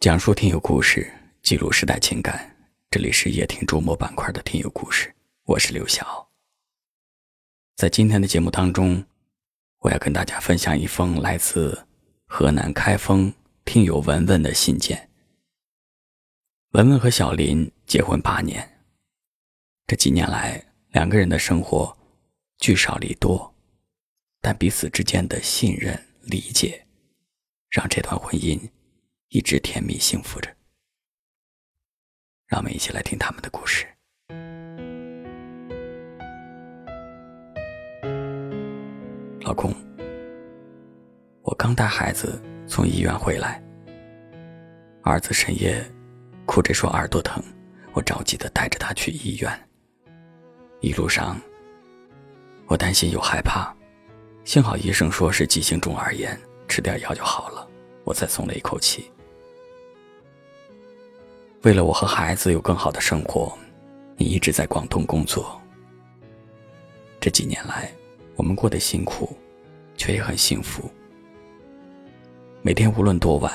[0.00, 2.56] 讲述听友故事，记录时代情感。
[2.88, 5.12] 这里是夜听周末板块的听友故事，
[5.42, 6.30] 我是刘晓。
[7.74, 9.04] 在今天的节目当中，
[9.80, 11.84] 我要跟大家分享一封来自
[12.26, 13.34] 河南开封
[13.64, 15.10] 听友文文的信件。
[16.74, 18.84] 文文和小林结婚八年，
[19.88, 21.98] 这几年来，两个人的生活
[22.58, 23.52] 聚少离多，
[24.40, 26.86] 但彼此之间的信任、理解，
[27.68, 28.60] 让这段婚姻。
[29.30, 30.48] 一直甜蜜幸福着，
[32.46, 33.86] 让我们一起来听他们的故事。
[39.42, 39.70] 老公，
[41.42, 43.62] 我刚带孩子从医院回来，
[45.02, 45.84] 儿子深夜
[46.46, 47.42] 哭着说耳朵疼，
[47.92, 49.68] 我着急的带着他去医院。
[50.80, 51.38] 一路上，
[52.66, 53.76] 我担心又害怕，
[54.44, 57.68] 幸好医生说是急性中耳炎，吃点药就好了，
[58.04, 59.12] 我才松了一口气。
[61.68, 63.52] 为了我和孩子有更好的生活，
[64.16, 65.60] 你一直在广东工作。
[67.20, 67.92] 这几年来，
[68.36, 69.36] 我们过得辛苦，
[69.94, 70.90] 却也很幸福。
[72.62, 73.52] 每天无论多晚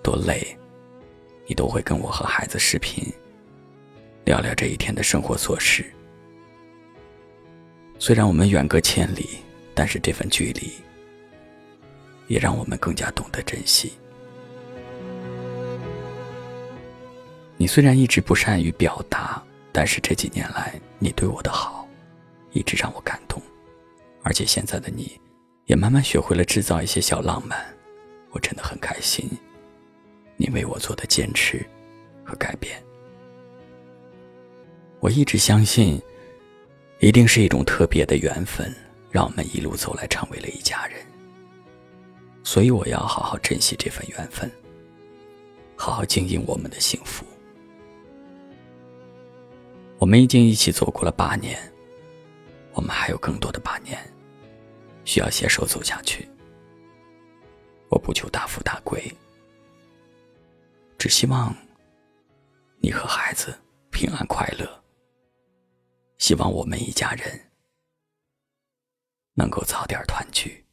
[0.00, 0.56] 多累，
[1.48, 3.12] 你都会跟我和孩子视频，
[4.24, 5.84] 聊聊这一天的生活琐事。
[7.98, 9.40] 虽然我们远隔千里，
[9.74, 10.70] 但是这份距离，
[12.28, 13.94] 也让我们更加懂得珍惜。
[17.56, 21.88] 你虽然一直不善于表达，但是这几年来你对我的好，
[22.52, 23.40] 一直让我感动。
[24.22, 25.18] 而且现在的你，
[25.64, 27.58] 也慢慢学会了制造一些小浪漫，
[28.30, 29.28] 我真的很开心。
[30.36, 31.64] 你为我做的坚持
[32.22, 32.82] 和改变，
[35.00, 35.98] 我一直相信，
[37.00, 38.70] 一定是一种特别的缘分，
[39.10, 40.98] 让我们一路走来成为了一家人。
[42.42, 44.50] 所以我要好好珍惜这份缘分，
[45.74, 47.24] 好好经营我们的幸福。
[50.06, 51.58] 我们已经一起走过了八年，
[52.74, 53.98] 我们还有更多的八年
[55.04, 56.28] 需要携手走下去。
[57.88, 59.12] 我不求大富大贵，
[60.96, 61.52] 只希望
[62.78, 63.52] 你和孩子
[63.90, 64.80] 平安快乐。
[66.18, 67.28] 希望我们一家人
[69.34, 70.64] 能够早点团聚。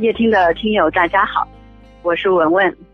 [0.00, 1.48] 夜听的听友，大家好，
[2.02, 2.89] 我是文文。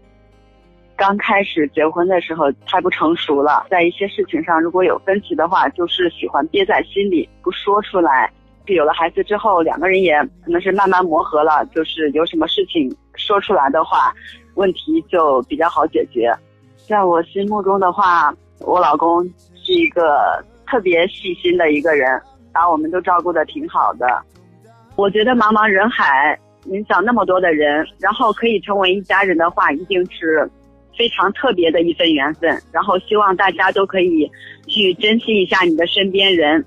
[0.96, 8.32] 刚开始结婚的时候太不成熟了，在一些事情上如果有分歧的话，就是喜欢憋在心里不说出来。
[8.66, 14.12] 有了孩子之后，两个人也可能是慢慢磨合了，就是有什么事情说出来的话，
[14.54, 16.34] 问题就比较好解决。
[16.88, 19.22] 在我心目中的话，我老公
[19.54, 22.20] 是一个特别细心的一个人，
[22.52, 24.06] 把我们都照顾的挺好的。
[24.96, 30.50] 我觉得茫茫人海，你想那么多的人，然后可以成为一家人的话，一定是。
[30.96, 34.30] 非常特别的一份缘分，然后希望大家都可以
[34.66, 36.64] 去珍惜一下你的身边人。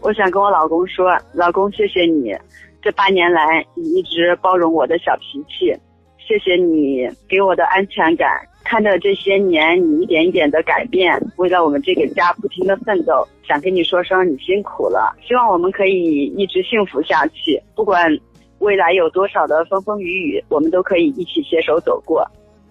[0.00, 2.34] 我想跟我老公说，老公谢谢你，
[2.80, 5.74] 这八年来你一直包容我的小脾气，
[6.18, 8.28] 谢谢你给我的安全感。
[8.62, 15.16] 看着这些年你一点一点的改变，为了我们这个家不停的奋斗，想跟你说声你辛苦了。
[15.26, 18.18] 希望我们可以一直幸福下去，不管。
[18.60, 22.26] 未来有多少的风风雨雨，我们都可以一起携手走过，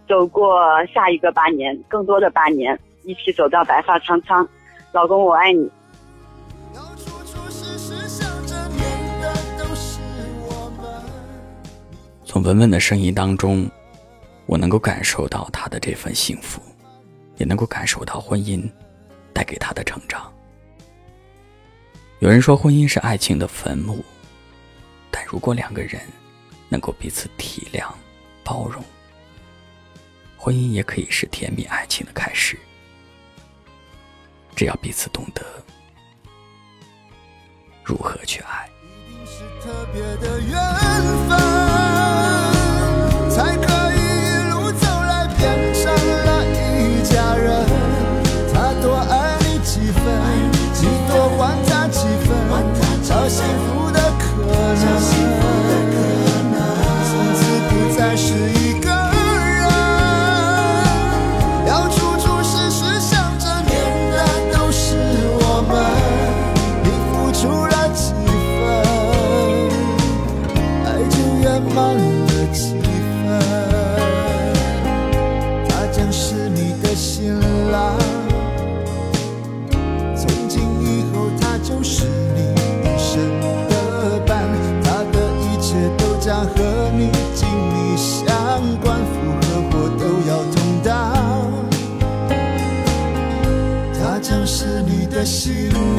[0.07, 0.59] 走过
[0.93, 4.47] 下一个八年，更多的八年，一起走到白发苍苍。
[4.91, 5.67] 老公，我爱你。
[12.23, 13.67] 从文文的声音当中，
[14.45, 16.61] 我能够感受到她的这份幸福，
[17.37, 18.61] 也能够感受到婚姻
[19.33, 20.31] 带给她的成长。
[22.19, 24.05] 有人说，婚姻是爱情的坟墓。
[25.11, 26.01] 但如果两个人
[26.69, 27.91] 能够彼此体谅、
[28.43, 28.83] 包容，
[30.37, 32.57] 婚姻也可以是甜蜜爱情的开始。
[34.55, 35.43] 只要彼此懂得
[37.83, 38.69] 如何去爱。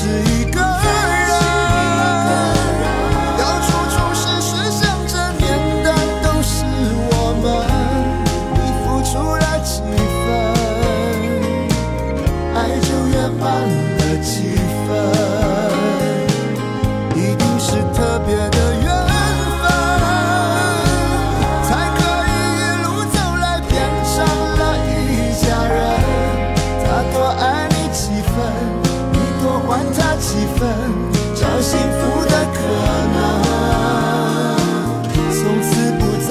[0.00, 0.39] 是。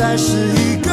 [0.09, 0.88] 爱是一个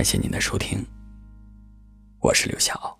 [0.00, 0.82] 感谢您的收听。
[2.20, 2.99] 我是刘晓。